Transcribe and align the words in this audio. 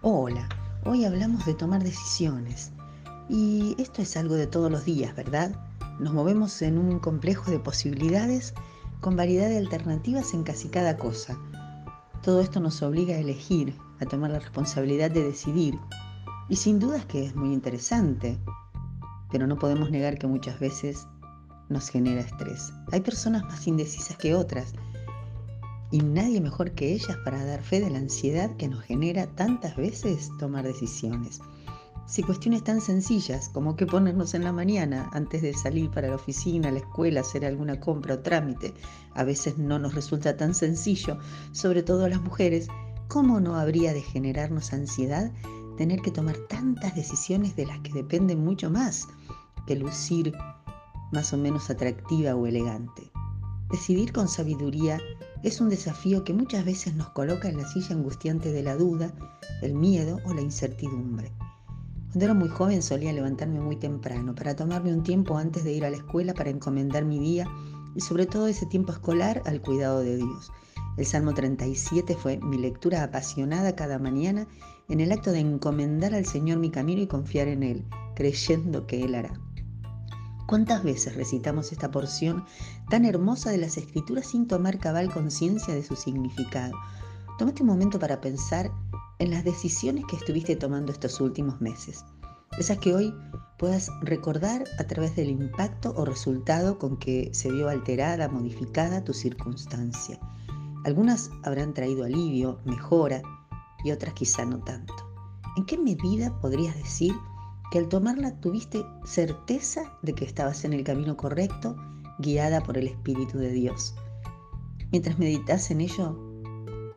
Hola, 0.00 0.48
hoy 0.84 1.04
hablamos 1.04 1.44
de 1.44 1.54
tomar 1.54 1.82
decisiones. 1.82 2.70
Y 3.28 3.74
esto 3.78 4.00
es 4.00 4.16
algo 4.16 4.36
de 4.36 4.46
todos 4.46 4.70
los 4.70 4.84
días, 4.84 5.16
¿verdad? 5.16 5.50
Nos 5.98 6.14
movemos 6.14 6.62
en 6.62 6.78
un 6.78 7.00
complejo 7.00 7.50
de 7.50 7.58
posibilidades 7.58 8.54
con 9.00 9.16
variedad 9.16 9.48
de 9.48 9.58
alternativas 9.58 10.34
en 10.34 10.44
casi 10.44 10.68
cada 10.68 10.96
cosa. 10.96 11.36
Todo 12.22 12.40
esto 12.40 12.60
nos 12.60 12.80
obliga 12.80 13.16
a 13.16 13.18
elegir, 13.18 13.76
a 13.98 14.06
tomar 14.06 14.30
la 14.30 14.38
responsabilidad 14.38 15.10
de 15.10 15.24
decidir. 15.24 15.76
Y 16.48 16.54
sin 16.54 16.78
duda 16.78 16.98
es 16.98 17.06
que 17.06 17.26
es 17.26 17.34
muy 17.34 17.52
interesante, 17.52 18.38
pero 19.32 19.48
no 19.48 19.58
podemos 19.58 19.90
negar 19.90 20.16
que 20.16 20.28
muchas 20.28 20.60
veces 20.60 21.08
nos 21.68 21.88
genera 21.88 22.20
estrés. 22.20 22.72
Hay 22.92 23.00
personas 23.00 23.42
más 23.42 23.66
indecisas 23.66 24.16
que 24.16 24.36
otras 24.36 24.74
y 25.90 26.00
nadie 26.00 26.40
mejor 26.40 26.72
que 26.72 26.92
ellas 26.92 27.16
para 27.24 27.44
dar 27.44 27.62
fe 27.62 27.80
de 27.80 27.90
la 27.90 27.98
ansiedad 27.98 28.54
que 28.56 28.68
nos 28.68 28.84
genera 28.84 29.26
tantas 29.26 29.76
veces 29.76 30.30
tomar 30.38 30.64
decisiones. 30.64 31.40
Si 32.06 32.22
cuestiones 32.22 32.64
tan 32.64 32.80
sencillas 32.80 33.50
como 33.50 33.76
qué 33.76 33.84
ponernos 33.84 34.32
en 34.32 34.42
la 34.42 34.52
mañana 34.52 35.10
antes 35.12 35.42
de 35.42 35.52
salir 35.52 35.90
para 35.90 36.08
la 36.08 36.14
oficina, 36.14 36.70
la 36.70 36.78
escuela, 36.78 37.20
hacer 37.20 37.44
alguna 37.44 37.80
compra 37.80 38.14
o 38.14 38.18
trámite, 38.20 38.72
a 39.14 39.24
veces 39.24 39.58
no 39.58 39.78
nos 39.78 39.94
resulta 39.94 40.34
tan 40.36 40.54
sencillo, 40.54 41.18
sobre 41.52 41.82
todo 41.82 42.06
a 42.06 42.08
las 42.08 42.22
mujeres, 42.22 42.68
¿cómo 43.08 43.40
no 43.40 43.56
habría 43.56 43.92
de 43.92 44.00
generarnos 44.00 44.72
ansiedad 44.72 45.30
tener 45.76 46.00
que 46.00 46.10
tomar 46.10 46.36
tantas 46.48 46.94
decisiones 46.94 47.56
de 47.56 47.66
las 47.66 47.78
que 47.80 47.92
dependen 47.92 48.42
mucho 48.42 48.70
más 48.70 49.06
que 49.66 49.76
lucir 49.76 50.34
más 51.12 51.34
o 51.34 51.36
menos 51.36 51.68
atractiva 51.68 52.34
o 52.34 52.46
elegante? 52.46 53.10
Decidir 53.70 54.14
con 54.14 54.28
sabiduría 54.28 54.98
es 55.42 55.60
un 55.60 55.68
desafío 55.68 56.24
que 56.24 56.34
muchas 56.34 56.64
veces 56.64 56.94
nos 56.94 57.10
coloca 57.10 57.48
en 57.48 57.58
la 57.58 57.68
silla 57.68 57.94
angustiante 57.94 58.52
de 58.52 58.62
la 58.62 58.76
duda, 58.76 59.12
el 59.62 59.74
miedo 59.74 60.20
o 60.24 60.34
la 60.34 60.40
incertidumbre. 60.40 61.32
Cuando 62.08 62.24
era 62.24 62.34
muy 62.34 62.48
joven 62.48 62.82
solía 62.82 63.12
levantarme 63.12 63.60
muy 63.60 63.76
temprano 63.76 64.34
para 64.34 64.56
tomarme 64.56 64.92
un 64.92 65.02
tiempo 65.02 65.36
antes 65.36 65.62
de 65.62 65.72
ir 65.72 65.84
a 65.84 65.90
la 65.90 65.98
escuela 65.98 66.34
para 66.34 66.50
encomendar 66.50 67.04
mi 67.04 67.18
día 67.18 67.46
y 67.94 68.00
sobre 68.00 68.26
todo 68.26 68.48
ese 68.48 68.66
tiempo 68.66 68.92
escolar 68.92 69.42
al 69.46 69.60
cuidado 69.60 70.00
de 70.00 70.16
Dios. 70.16 70.50
El 70.96 71.06
Salmo 71.06 71.34
37 71.34 72.16
fue 72.16 72.38
mi 72.38 72.58
lectura 72.58 73.04
apasionada 73.04 73.76
cada 73.76 73.98
mañana 73.98 74.48
en 74.88 75.00
el 75.00 75.12
acto 75.12 75.30
de 75.30 75.40
encomendar 75.40 76.14
al 76.14 76.26
Señor 76.26 76.58
mi 76.58 76.70
camino 76.70 77.02
y 77.02 77.06
confiar 77.06 77.46
en 77.46 77.62
Él, 77.62 77.84
creyendo 78.16 78.86
que 78.86 79.04
Él 79.04 79.14
hará. 79.14 79.38
¿Cuántas 80.48 80.82
veces 80.82 81.14
recitamos 81.14 81.72
esta 81.72 81.90
porción 81.90 82.46
tan 82.88 83.04
hermosa 83.04 83.50
de 83.50 83.58
las 83.58 83.76
escrituras 83.76 84.28
sin 84.28 84.48
tomar 84.48 84.78
cabal 84.78 85.12
conciencia 85.12 85.74
de 85.74 85.82
su 85.82 85.94
significado? 85.94 86.72
Tómate 87.38 87.60
un 87.60 87.68
momento 87.68 87.98
para 87.98 88.22
pensar 88.22 88.70
en 89.18 89.30
las 89.30 89.44
decisiones 89.44 90.06
que 90.06 90.16
estuviste 90.16 90.56
tomando 90.56 90.90
estos 90.90 91.20
últimos 91.20 91.60
meses. 91.60 92.02
Esas 92.56 92.78
que 92.78 92.94
hoy 92.94 93.14
puedas 93.58 93.90
recordar 94.00 94.64
a 94.78 94.84
través 94.84 95.14
del 95.16 95.28
impacto 95.28 95.92
o 95.94 96.06
resultado 96.06 96.78
con 96.78 96.96
que 96.96 97.28
se 97.34 97.52
vio 97.52 97.68
alterada, 97.68 98.30
modificada 98.30 99.04
tu 99.04 99.12
circunstancia. 99.12 100.18
Algunas 100.86 101.30
habrán 101.42 101.74
traído 101.74 102.04
alivio, 102.04 102.58
mejora 102.64 103.20
y 103.84 103.90
otras 103.90 104.14
quizá 104.14 104.46
no 104.46 104.64
tanto. 104.64 104.94
¿En 105.58 105.66
qué 105.66 105.76
medida 105.76 106.40
podrías 106.40 106.74
decir 106.74 107.12
que 107.70 107.78
al 107.78 107.88
tomarla 107.88 108.40
tuviste 108.40 108.84
certeza 109.04 109.82
de 110.02 110.14
que 110.14 110.24
estabas 110.24 110.64
en 110.64 110.72
el 110.72 110.84
camino 110.84 111.16
correcto, 111.16 111.76
guiada 112.18 112.62
por 112.62 112.78
el 112.78 112.88
Espíritu 112.88 113.38
de 113.38 113.50
Dios. 113.50 113.94
Mientras 114.90 115.18
meditas 115.18 115.70
en 115.70 115.82
ello, 115.82 116.18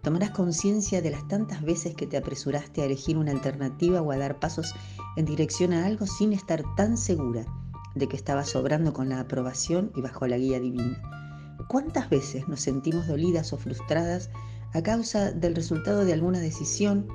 tomarás 0.02 0.31
conciencia 0.31 1.02
de 1.02 1.11
las 1.11 1.27
tantas 1.27 1.61
veces 1.61 1.94
que 1.95 2.08
te 2.08 2.17
apresuraste 2.17 2.81
a 2.81 2.86
elegir 2.86 3.17
una 3.17 3.31
alternativa 3.31 4.02
o 4.02 4.11
a 4.11 4.17
dar 4.17 4.39
pasos 4.39 4.73
en 5.17 5.26
dirección 5.26 5.73
a 5.73 5.86
algo 5.86 6.08
sin 6.08 6.33
estar 6.33 6.64
tan 6.76 6.98
segura 6.98 7.45
de 7.95 8.08
que 8.08 8.15
estabas 8.15 8.55
obrando 8.55 8.93
con 8.93 9.09
la 9.09 9.20
aprobación 9.20 9.92
y 9.95 10.02
bajo 10.02 10.26
la 10.26 10.38
guía 10.38 10.59
divina. 10.59 11.02
¿Cuántas 11.67 12.09
veces 12.09 12.48
nos 12.48 12.61
sentimos 12.61 13.08
dolidas 13.08 13.53
o 13.53 13.58
frustradas 13.58 14.30
a 14.73 14.82
causa 14.82 15.32
del 15.32 15.55
resultado 15.55 16.05
de 16.05 16.14
alguna 16.14 16.39
decisión 16.39 17.08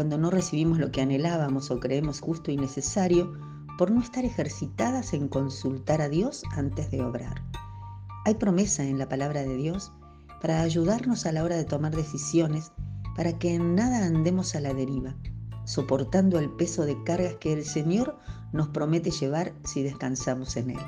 cuando 0.00 0.16
no 0.16 0.30
recibimos 0.30 0.78
lo 0.78 0.90
que 0.90 1.02
anhelábamos 1.02 1.70
o 1.70 1.78
creemos 1.78 2.20
justo 2.20 2.50
y 2.50 2.56
necesario 2.56 3.34
por 3.76 3.90
no 3.90 4.00
estar 4.00 4.24
ejercitadas 4.24 5.12
en 5.12 5.28
consultar 5.28 6.00
a 6.00 6.08
Dios 6.08 6.42
antes 6.52 6.90
de 6.90 7.02
obrar. 7.02 7.42
Hay 8.24 8.36
promesa 8.36 8.82
en 8.82 8.98
la 8.98 9.10
palabra 9.10 9.42
de 9.42 9.54
Dios 9.58 9.92
para 10.40 10.62
ayudarnos 10.62 11.26
a 11.26 11.32
la 11.32 11.44
hora 11.44 11.58
de 11.58 11.66
tomar 11.66 11.94
decisiones, 11.94 12.72
para 13.14 13.38
que 13.38 13.54
en 13.54 13.74
nada 13.74 14.06
andemos 14.06 14.54
a 14.54 14.60
la 14.60 14.72
deriva, 14.72 15.14
soportando 15.66 16.38
el 16.38 16.48
peso 16.48 16.86
de 16.86 16.96
cargas 17.04 17.34
que 17.34 17.52
el 17.52 17.66
Señor 17.66 18.16
nos 18.54 18.68
promete 18.68 19.10
llevar 19.10 19.52
si 19.66 19.82
descansamos 19.82 20.56
en 20.56 20.70
Él. 20.70 20.80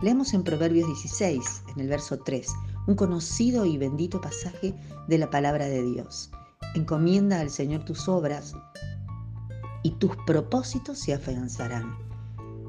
Leemos 0.00 0.34
en 0.34 0.42
Proverbios 0.42 0.88
16, 0.88 1.62
en 1.76 1.80
el 1.80 1.86
verso 1.86 2.18
3, 2.18 2.48
un 2.88 2.96
conocido 2.96 3.66
y 3.66 3.78
bendito 3.78 4.20
pasaje 4.20 4.74
de 5.06 5.18
la 5.18 5.30
palabra 5.30 5.66
de 5.66 5.84
Dios. 5.84 6.32
Encomienda 6.74 7.40
al 7.40 7.50
Señor 7.50 7.84
tus 7.84 8.08
obras 8.08 8.54
y 9.82 9.90
tus 9.90 10.16
propósitos 10.26 10.98
se 10.98 11.12
afianzarán. 11.12 11.94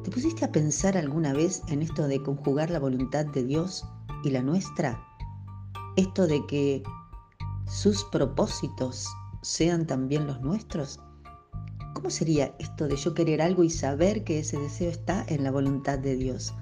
¿Te 0.03 0.11
pusiste 0.11 0.43
a 0.43 0.51
pensar 0.51 0.97
alguna 0.97 1.31
vez 1.31 1.61
en 1.69 1.81
esto 1.81 2.09
de 2.09 2.21
conjugar 2.21 2.69
la 2.69 2.79
voluntad 2.79 3.25
de 3.27 3.45
Dios 3.45 3.85
y 4.25 4.31
la 4.31 4.41
nuestra? 4.41 5.01
Esto 5.95 6.27
de 6.27 6.45
que 6.47 6.83
sus 7.65 8.03
propósitos 8.05 9.07
sean 9.41 9.87
también 9.87 10.27
los 10.27 10.41
nuestros. 10.41 10.99
¿Cómo 11.93 12.09
sería 12.09 12.53
esto 12.59 12.89
de 12.89 12.97
yo 12.97 13.13
querer 13.13 13.41
algo 13.41 13.63
y 13.63 13.69
saber 13.69 14.25
que 14.25 14.39
ese 14.39 14.59
deseo 14.59 14.91
está 14.91 15.23
en 15.29 15.45
la 15.45 15.51
voluntad 15.51 15.97
de 15.97 16.17
Dios? 16.17 16.53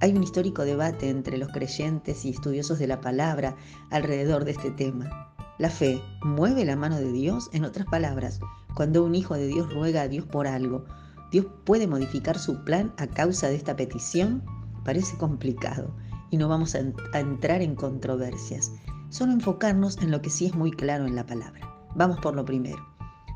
Hay 0.00 0.12
un 0.12 0.22
histórico 0.22 0.64
debate 0.64 1.10
entre 1.10 1.36
los 1.36 1.48
creyentes 1.48 2.24
y 2.24 2.30
estudiosos 2.30 2.78
de 2.78 2.86
la 2.86 3.02
palabra 3.02 3.56
alrededor 3.90 4.46
de 4.46 4.52
este 4.52 4.70
tema. 4.70 5.34
La 5.58 5.70
fe 5.70 6.00
mueve 6.22 6.64
la 6.64 6.76
mano 6.76 6.96
de 6.96 7.10
Dios, 7.10 7.50
en 7.52 7.64
otras 7.64 7.86
palabras, 7.88 8.38
cuando 8.74 9.04
un 9.04 9.16
hijo 9.16 9.34
de 9.34 9.48
Dios 9.48 9.72
ruega 9.74 10.02
a 10.02 10.08
Dios 10.08 10.24
por 10.24 10.46
algo, 10.46 10.84
¿Dios 11.32 11.46
puede 11.64 11.88
modificar 11.88 12.38
su 12.38 12.62
plan 12.64 12.94
a 12.96 13.08
causa 13.08 13.48
de 13.48 13.56
esta 13.56 13.74
petición? 13.74 14.44
Parece 14.84 15.18
complicado 15.18 15.92
y 16.30 16.36
no 16.36 16.48
vamos 16.48 16.76
a, 16.76 16.78
entrar 17.18 17.60
en 17.60 17.74
controversias, 17.74 18.70
solo 19.10 19.32
enfocarnos 19.32 19.98
en 19.98 20.12
lo 20.12 20.22
que 20.22 20.30
sí 20.30 20.46
es 20.46 20.54
muy 20.54 20.70
claro 20.70 21.06
en 21.06 21.16
la 21.16 21.26
palabra. 21.26 21.68
Vamos 21.96 22.18
por 22.20 22.36
lo 22.36 22.44
primero. 22.44 22.78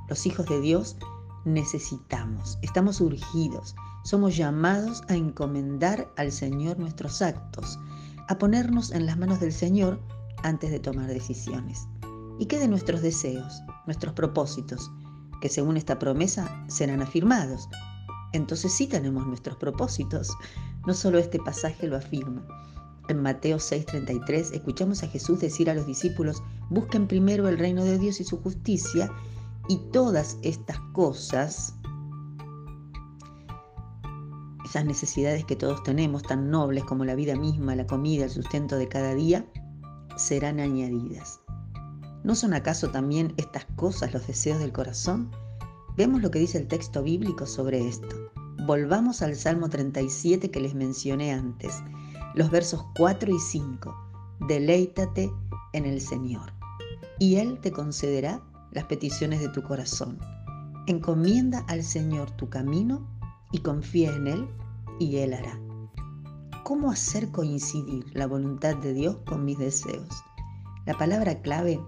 Los 0.08 0.24
hijos 0.24 0.46
de 0.46 0.60
Dios 0.60 0.96
necesitamos, 1.44 2.56
estamos 2.62 3.00
urgidos, 3.00 3.74
somos 4.04 4.36
llamados 4.36 5.02
a 5.08 5.16
encomendar 5.16 6.08
al 6.16 6.30
Señor 6.30 6.78
nuestros 6.78 7.20
actos, 7.20 7.80
a 8.28 8.38
ponernos 8.38 8.92
en 8.92 9.06
las 9.06 9.18
manos 9.18 9.40
del 9.40 9.52
Señor 9.52 10.00
antes 10.44 10.70
de 10.70 10.78
tomar 10.78 11.08
decisiones. 11.08 11.88
¿Y 12.42 12.46
qué 12.46 12.58
de 12.58 12.66
nuestros 12.66 13.02
deseos, 13.02 13.62
nuestros 13.86 14.14
propósitos, 14.14 14.90
que 15.40 15.48
según 15.48 15.76
esta 15.76 16.00
promesa 16.00 16.64
serán 16.66 17.00
afirmados? 17.00 17.68
Entonces 18.32 18.72
sí 18.72 18.88
tenemos 18.88 19.24
nuestros 19.28 19.56
propósitos. 19.58 20.36
No 20.84 20.92
solo 20.92 21.18
este 21.18 21.38
pasaje 21.38 21.86
lo 21.86 21.96
afirma. 21.96 22.44
En 23.08 23.22
Mateo 23.22 23.58
6:33 23.58 24.54
escuchamos 24.54 25.04
a 25.04 25.06
Jesús 25.06 25.38
decir 25.38 25.70
a 25.70 25.74
los 25.74 25.86
discípulos, 25.86 26.42
busquen 26.68 27.06
primero 27.06 27.46
el 27.46 27.58
reino 27.58 27.84
de 27.84 27.96
Dios 27.96 28.20
y 28.20 28.24
su 28.24 28.42
justicia, 28.42 29.08
y 29.68 29.76
todas 29.92 30.36
estas 30.42 30.80
cosas, 30.94 31.76
esas 34.64 34.84
necesidades 34.84 35.44
que 35.44 35.54
todos 35.54 35.80
tenemos, 35.84 36.24
tan 36.24 36.50
nobles 36.50 36.82
como 36.82 37.04
la 37.04 37.14
vida 37.14 37.36
misma, 37.36 37.76
la 37.76 37.86
comida, 37.86 38.24
el 38.24 38.30
sustento 38.30 38.78
de 38.78 38.88
cada 38.88 39.14
día, 39.14 39.46
serán 40.16 40.58
añadidas. 40.58 41.41
¿No 42.24 42.36
son 42.36 42.54
acaso 42.54 42.90
también 42.90 43.34
estas 43.36 43.64
cosas 43.74 44.12
los 44.12 44.26
deseos 44.26 44.60
del 44.60 44.72
corazón? 44.72 45.30
Vemos 45.96 46.22
lo 46.22 46.30
que 46.30 46.38
dice 46.38 46.58
el 46.58 46.68
texto 46.68 47.02
bíblico 47.02 47.46
sobre 47.46 47.86
esto. 47.88 48.30
Volvamos 48.64 49.22
al 49.22 49.34
Salmo 49.34 49.68
37 49.68 50.50
que 50.50 50.60
les 50.60 50.74
mencioné 50.74 51.32
antes, 51.32 51.82
los 52.34 52.50
versos 52.50 52.84
4 52.96 53.34
y 53.34 53.40
5. 53.40 53.94
Deleítate 54.46 55.32
en 55.72 55.84
el 55.84 56.00
Señor, 56.00 56.52
y 57.18 57.36
Él 57.36 57.58
te 57.60 57.72
concederá 57.72 58.40
las 58.70 58.84
peticiones 58.84 59.40
de 59.40 59.48
tu 59.48 59.62
corazón. 59.62 60.20
Encomienda 60.86 61.64
al 61.66 61.82
Señor 61.82 62.30
tu 62.30 62.48
camino 62.48 63.04
y 63.50 63.58
confía 63.58 64.14
en 64.14 64.28
Él, 64.28 64.48
y 65.00 65.16
Él 65.16 65.34
hará. 65.34 65.58
¿Cómo 66.62 66.92
hacer 66.92 67.32
coincidir 67.32 68.04
la 68.14 68.28
voluntad 68.28 68.76
de 68.76 68.94
Dios 68.94 69.16
con 69.26 69.44
mis 69.44 69.58
deseos? 69.58 70.22
La 70.86 70.96
palabra 70.96 71.42
clave 71.42 71.80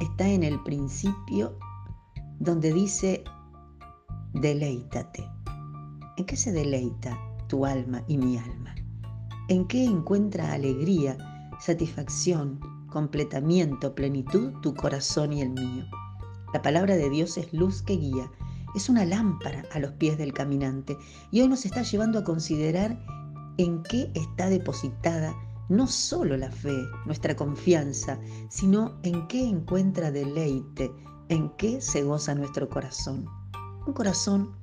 está 0.00 0.28
en 0.28 0.42
el 0.42 0.62
principio 0.62 1.58
donde 2.38 2.72
dice, 2.72 3.22
deleítate. 4.32 5.28
¿En 6.16 6.24
qué 6.24 6.36
se 6.36 6.52
deleita 6.52 7.18
tu 7.48 7.64
alma 7.64 8.02
y 8.08 8.16
mi 8.16 8.36
alma? 8.36 8.74
¿En 9.48 9.66
qué 9.66 9.84
encuentra 9.84 10.52
alegría, 10.52 11.16
satisfacción, 11.60 12.60
completamiento, 12.88 13.94
plenitud 13.94 14.52
tu 14.62 14.74
corazón 14.74 15.32
y 15.32 15.42
el 15.42 15.50
mío? 15.50 15.84
La 16.52 16.62
palabra 16.62 16.96
de 16.96 17.10
Dios 17.10 17.36
es 17.36 17.52
luz 17.52 17.82
que 17.82 17.96
guía, 17.96 18.30
es 18.74 18.88
una 18.88 19.04
lámpara 19.04 19.64
a 19.72 19.78
los 19.78 19.92
pies 19.92 20.16
del 20.18 20.32
caminante 20.32 20.96
y 21.30 21.40
hoy 21.40 21.48
nos 21.48 21.64
está 21.64 21.82
llevando 21.82 22.18
a 22.20 22.24
considerar 22.24 22.98
en 23.58 23.82
qué 23.82 24.10
está 24.14 24.48
depositada 24.48 25.34
no 25.70 25.86
solo 25.86 26.36
la 26.36 26.50
fe, 26.50 26.76
nuestra 27.06 27.36
confianza, 27.36 28.18
sino 28.48 28.98
en 29.04 29.28
qué 29.28 29.48
encuentra 29.48 30.10
deleite, 30.10 30.92
en 31.28 31.48
qué 31.50 31.80
se 31.80 32.02
goza 32.02 32.34
nuestro 32.34 32.68
corazón. 32.68 33.24
Un 33.86 33.94
corazón 33.94 34.56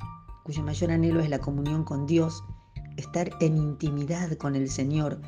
cuyo 0.44 0.63
mayor 0.63 0.92
anhelo 0.92 1.21
es 1.21 1.30
la 1.30 1.39
comunión 1.39 1.86
con 1.86 2.06
Dios, 2.06 2.44
estar 2.98 3.30
en 3.39 3.56
intimidad 3.56 4.33
con 4.33 4.56
el 4.56 4.69
Señor, 4.69 5.21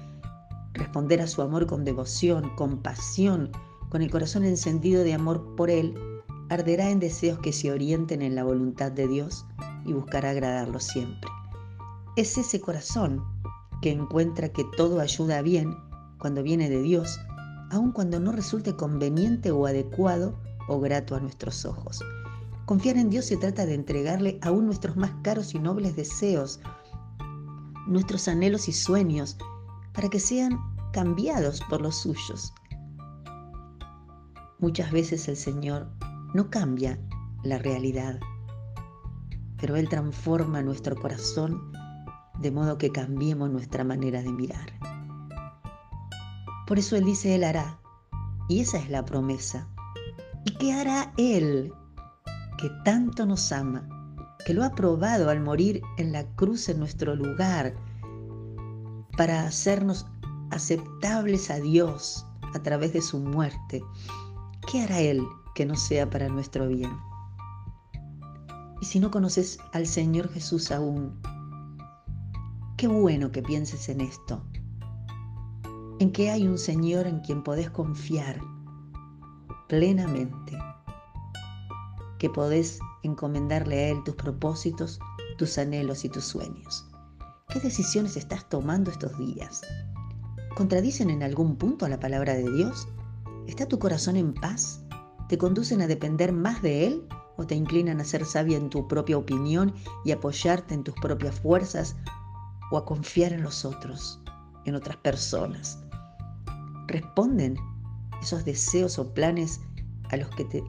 responder 0.74 1.22
a 1.22 1.28
su 1.28 1.42
amor 1.42 1.66
con 1.66 1.86
devoción, 1.86 2.54
con 2.58 2.82
pasión, 2.82 3.50
con 3.88 4.02
el 4.02 4.12
corazón 4.12 4.44
encendido 4.44 5.04
de 5.04 5.14
amor 5.14 5.56
por 5.56 5.70
Él, 5.70 5.98
arderá 6.50 6.90
en 6.90 7.00
deseos 7.00 7.40
que 7.40 7.54
se 7.54 7.72
orienten 7.72 8.22
en 8.22 8.36
la 8.36 8.44
voluntad 8.44 8.92
de 8.92 9.08
Dios 9.08 9.46
y 9.86 9.94
buscará 9.94 10.32
agradarlo 10.32 10.82
siempre. 10.82 11.30
Es 12.18 12.38
ese 12.38 12.60
corazón 12.60 13.24
que 13.82 13.92
encuentra 13.92 14.50
que 14.50 14.66
todo 14.78 15.00
ayuda 15.00 15.42
bien 15.42 15.76
cuando 16.18 16.44
viene 16.44 16.70
de 16.70 16.82
Dios, 16.82 17.20
aun 17.72 17.92
cuando 17.92 18.20
no 18.20 18.32
resulte 18.32 18.76
conveniente 18.76 19.52
o 19.52 19.66
adecuado 19.66 20.40
o 20.68 20.80
grato 20.80 21.16
a 21.16 21.20
nuestros 21.20 21.66
ojos. 21.66 22.04
Confiar 22.66 22.98
en 22.98 23.10
Dios 23.10 23.26
se 23.26 23.38
trata 23.38 23.66
de 23.66 23.74
entregarle 23.74 24.40
aún 24.42 24.66
nuestros 24.66 24.96
más 24.96 25.12
caros 25.24 25.56
y 25.56 25.60
nobles 25.60 25.96
deseos, 25.96 26.60
nuestros 27.88 28.28
anhelos 28.28 28.68
y 28.68 28.74
sueños, 28.74 29.38
para 29.94 30.10
que 30.10 30.20
sean 30.20 30.60
cambiados 30.94 31.62
por 31.70 31.82
los 31.82 31.96
suyos. 31.96 32.54
Muchas 34.60 34.92
veces 34.92 35.28
el 35.28 35.38
Señor 35.38 35.90
no 36.34 36.50
cambia 36.50 37.00
la 37.44 37.58
realidad, 37.58 38.20
pero 39.58 39.76
Él 39.76 39.90
transforma 39.90 40.62
nuestro 40.62 40.96
corazón 40.96 41.72
de 42.40 42.52
modo 42.52 42.78
que 42.78 42.92
cambiemos 42.92 43.50
nuestra 43.50 43.84
manera 43.84 44.22
de 44.22 44.32
mirar. 44.32 44.74
Por 46.68 46.80
eso 46.80 46.96
Él 46.96 47.06
dice, 47.06 47.36
Él 47.36 47.44
hará, 47.44 47.80
y 48.48 48.62
esa 48.62 48.78
es 48.78 48.90
la 48.90 49.04
promesa. 49.04 49.68
¿Y 50.46 50.52
qué 50.56 50.74
hará 50.74 51.14
Él 51.18 51.74
que 52.58 52.70
tanto 52.86 53.26
nos 53.26 53.52
ama, 53.52 53.88
que 54.46 54.54
lo 54.54 54.64
ha 54.64 54.72
probado 54.72 55.30
al 55.30 55.40
morir 55.42 55.82
en 55.98 56.12
la 56.12 56.26
cruz 56.36 56.70
en 56.70 56.80
nuestro 56.80 57.16
lugar, 57.16 57.76
para 59.18 59.46
hacernos 59.46 60.06
aceptables 60.52 61.52
a 61.52 61.60
Dios 61.60 62.26
a 62.54 62.60
través 62.64 62.94
de 62.94 63.02
su 63.02 63.20
muerte? 63.20 63.84
¿Qué 64.72 64.84
hará 64.84 65.00
Él 65.00 65.24
que 65.56 65.66
no 65.66 65.76
sea 65.76 66.10
para 66.10 66.30
nuestro 66.30 66.68
bien? 66.68 66.92
Y 68.82 68.86
si 68.86 69.00
no 69.00 69.12
conoces 69.12 69.60
al 69.74 69.88
Señor 69.88 70.30
Jesús 70.30 70.72
aún, 70.72 71.20
qué 72.80 72.88
bueno 72.88 73.30
que 73.34 73.44
pienses 73.44 73.90
en 73.90 74.00
esto, 74.00 74.42
en 76.00 76.14
que 76.14 76.32
hay 76.32 76.48
un 76.48 76.58
Señor 76.58 77.08
en 77.08 77.20
quien 77.20 77.44
podés 77.44 77.70
confiar 77.70 78.40
plenamente, 79.68 80.58
que 82.20 82.30
podés 82.30 82.80
encomendarle 83.04 83.80
a 83.80 83.90
Él 83.90 84.02
tus 84.06 84.16
propósitos, 84.16 84.98
tus 85.38 85.58
anhelos 85.58 86.06
y 86.06 86.10
tus 86.10 86.24
sueños. 86.24 86.88
¿Qué 87.50 87.60
decisiones 87.60 88.16
estás 88.16 88.48
tomando 88.48 88.92
estos 88.92 89.18
días? 89.18 89.60
¿Contradicen 90.56 91.10
en 91.10 91.22
algún 91.22 91.58
punto 91.58 91.86
la 91.90 92.00
palabra 92.00 92.34
de 92.34 92.50
Dios? 92.50 92.88
¿Está 93.46 93.66
tu 93.66 93.78
corazón 93.78 94.16
en 94.16 94.34
paz? 94.34 94.86
¿Te 95.28 95.38
conducen 95.38 95.82
a 95.82 95.88
depender 95.88 96.32
más 96.32 96.62
de 96.62 96.88
Él 96.88 97.08
o 97.36 97.46
te 97.46 97.56
inclinan 97.56 98.00
a 98.00 98.06
ser 98.06 98.24
sabia 98.24 98.56
en 98.56 98.70
tu 98.70 98.88
propia 98.88 99.18
opinión 99.18 99.74
y 100.06 100.14
apoyarte 100.14 100.76
en 100.76 100.86
tus 100.86 100.96
propias 100.96 101.42
fuerzas 101.42 101.98
o 102.72 102.78
a 102.78 102.86
confiar 102.86 103.34
en 103.34 103.44
los 103.44 103.66
otros, 103.66 104.20
en 104.66 104.76
otras 104.76 104.98
personas? 104.98 105.80
¿Responden 106.88 107.56
esos 108.22 108.46
deseos 108.46 109.00
o 109.00 109.14
planes 109.14 109.62
a, 110.12 110.16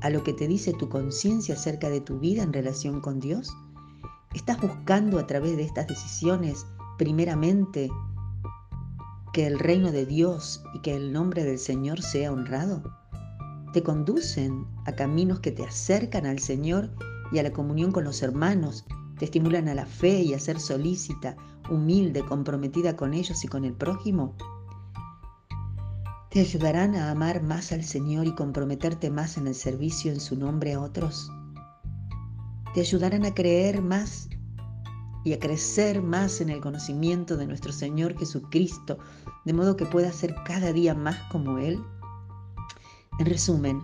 a 0.06 0.10
lo 0.10 0.22
que 0.22 0.32
te 0.32 0.46
dice 0.46 0.72
tu 0.74 0.88
conciencia 0.88 1.54
acerca 1.54 1.88
de 1.88 2.00
tu 2.00 2.18
vida 2.18 2.42
en 2.42 2.52
relación 2.52 3.00
con 3.00 3.20
Dios? 3.20 3.50
¿Estás 4.34 4.60
buscando 4.60 5.18
a 5.18 5.26
través 5.26 5.56
de 5.56 5.64
estas 5.64 5.88
decisiones 5.88 6.66
primeramente 6.98 7.90
que 9.32 9.46
el 9.46 9.58
reino 9.58 9.90
de 9.90 10.06
Dios 10.06 10.62
y 10.74 10.80
que 10.80 10.94
el 10.94 11.12
nombre 11.12 11.44
del 11.44 11.58
Señor 11.58 12.02
sea 12.02 12.32
honrado? 12.32 12.82
¿Te 13.72 13.82
conducen 13.82 14.66
a 14.86 14.92
caminos 14.92 15.40
que 15.40 15.52
te 15.52 15.64
acercan 15.64 16.26
al 16.26 16.38
Señor 16.38 16.90
y 17.32 17.38
a 17.38 17.42
la 17.42 17.52
comunión 17.52 17.92
con 17.92 18.04
los 18.04 18.22
hermanos? 18.22 18.84
¿Te 19.20 19.26
estimulan 19.26 19.68
a 19.68 19.74
la 19.74 19.84
fe 19.84 20.22
y 20.22 20.32
a 20.32 20.38
ser 20.38 20.58
solícita, 20.58 21.36
humilde, 21.68 22.24
comprometida 22.24 22.96
con 22.96 23.12
ellos 23.12 23.44
y 23.44 23.48
con 23.48 23.66
el 23.66 23.74
prójimo? 23.74 24.34
¿Te 26.30 26.40
ayudarán 26.40 26.94
a 26.94 27.10
amar 27.10 27.42
más 27.42 27.70
al 27.70 27.84
Señor 27.84 28.26
y 28.26 28.34
comprometerte 28.34 29.10
más 29.10 29.36
en 29.36 29.46
el 29.46 29.54
servicio 29.54 30.10
en 30.10 30.20
su 30.20 30.38
nombre 30.38 30.72
a 30.72 30.80
otros? 30.80 31.30
¿Te 32.72 32.80
ayudarán 32.80 33.26
a 33.26 33.34
creer 33.34 33.82
más 33.82 34.30
y 35.22 35.34
a 35.34 35.38
crecer 35.38 36.00
más 36.00 36.40
en 36.40 36.48
el 36.48 36.62
conocimiento 36.62 37.36
de 37.36 37.46
nuestro 37.46 37.72
Señor 37.72 38.16
Jesucristo, 38.16 38.96
de 39.44 39.52
modo 39.52 39.76
que 39.76 39.84
puedas 39.84 40.16
ser 40.16 40.34
cada 40.46 40.72
día 40.72 40.94
más 40.94 41.18
como 41.30 41.58
Él? 41.58 41.78
En 43.18 43.26
resumen, 43.26 43.82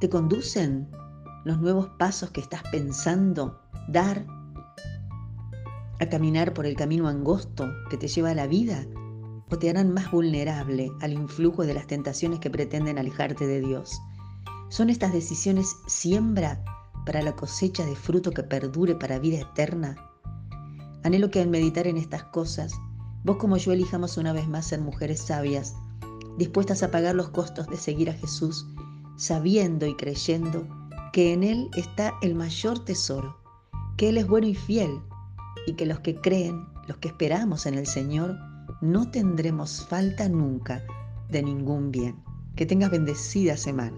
¿te 0.00 0.08
conducen 0.08 0.90
los 1.44 1.60
nuevos 1.60 1.90
pasos 1.96 2.30
que 2.30 2.40
estás 2.40 2.64
pensando 2.72 3.60
dar 3.86 4.26
a 6.00 6.08
caminar 6.08 6.54
por 6.54 6.66
el 6.66 6.76
camino 6.76 7.08
angosto 7.08 7.68
que 7.90 7.96
te 7.96 8.08
lleva 8.08 8.30
a 8.30 8.34
la 8.34 8.46
vida? 8.46 8.86
¿O 9.50 9.58
te 9.58 9.70
harán 9.70 9.92
más 9.92 10.10
vulnerable 10.10 10.90
al 11.00 11.12
influjo 11.12 11.64
de 11.64 11.74
las 11.74 11.86
tentaciones 11.86 12.38
que 12.38 12.50
pretenden 12.50 12.98
alejarte 12.98 13.46
de 13.46 13.60
Dios? 13.60 13.98
¿Son 14.68 14.90
estas 14.90 15.12
decisiones 15.12 15.74
siembra 15.86 16.62
para 17.06 17.22
la 17.22 17.34
cosecha 17.34 17.86
de 17.86 17.96
fruto 17.96 18.30
que 18.30 18.42
perdure 18.42 18.94
para 18.94 19.18
vida 19.18 19.38
eterna? 19.38 19.96
Anhelo 21.02 21.30
que 21.30 21.40
al 21.40 21.48
meditar 21.48 21.86
en 21.86 21.96
estas 21.96 22.24
cosas, 22.24 22.72
vos 23.24 23.38
como 23.38 23.56
yo 23.56 23.72
elijamos 23.72 24.18
una 24.18 24.32
vez 24.32 24.46
más 24.46 24.66
ser 24.66 24.80
mujeres 24.80 25.20
sabias, 25.20 25.74
dispuestas 26.36 26.82
a 26.82 26.90
pagar 26.90 27.14
los 27.14 27.30
costos 27.30 27.66
de 27.66 27.76
seguir 27.76 28.10
a 28.10 28.14
Jesús, 28.14 28.66
sabiendo 29.16 29.86
y 29.86 29.94
creyendo 29.94 30.66
que 31.12 31.32
en 31.32 31.42
Él 31.42 31.70
está 31.74 32.14
el 32.20 32.34
mayor 32.34 32.84
tesoro, 32.84 33.38
que 33.96 34.10
Él 34.10 34.18
es 34.18 34.28
bueno 34.28 34.46
y 34.46 34.54
fiel, 34.54 35.00
y 35.66 35.74
que 35.74 35.86
los 35.86 36.00
que 36.00 36.16
creen, 36.16 36.66
los 36.86 36.98
que 36.98 37.08
esperamos 37.08 37.66
en 37.66 37.74
el 37.74 37.86
Señor, 37.86 38.36
no 38.80 39.10
tendremos 39.10 39.86
falta 39.86 40.28
nunca 40.28 40.82
de 41.30 41.42
ningún 41.42 41.90
bien. 41.90 42.16
Que 42.56 42.66
tengas 42.66 42.90
bendecida 42.90 43.56
semana. 43.56 43.96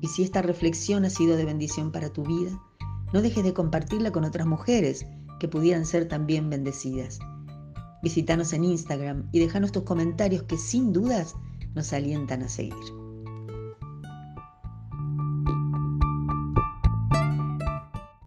Y 0.00 0.08
si 0.08 0.22
esta 0.22 0.42
reflexión 0.42 1.04
ha 1.06 1.10
sido 1.10 1.36
de 1.36 1.46
bendición 1.46 1.90
para 1.90 2.12
tu 2.12 2.24
vida, 2.24 2.60
no 3.12 3.22
dejes 3.22 3.44
de 3.44 3.54
compartirla 3.54 4.10
con 4.10 4.24
otras 4.24 4.46
mujeres 4.46 5.06
que 5.40 5.48
pudieran 5.48 5.86
ser 5.86 6.08
también 6.08 6.50
bendecidas. 6.50 7.18
Visítanos 8.02 8.52
en 8.52 8.64
Instagram 8.64 9.28
y 9.32 9.38
déjanos 9.38 9.72
tus 9.72 9.84
comentarios 9.84 10.42
que 10.42 10.58
sin 10.58 10.92
dudas 10.92 11.34
nos 11.74 11.92
alientan 11.94 12.42
a 12.42 12.48
seguir. 12.48 13.03